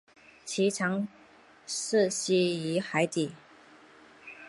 [0.45, 1.07] 其常
[1.67, 3.33] 栖息于海底。